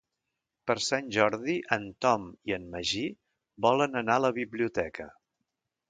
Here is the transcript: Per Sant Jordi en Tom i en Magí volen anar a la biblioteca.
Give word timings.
Per 0.69 0.75
Sant 0.85 1.11
Jordi 1.17 1.57
en 1.77 1.85
Tom 2.07 2.27
i 2.53 2.57
en 2.59 2.65
Magí 2.73 3.05
volen 3.69 4.05
anar 4.05 4.17
a 4.21 4.27
la 4.29 4.37
biblioteca. 4.43 5.13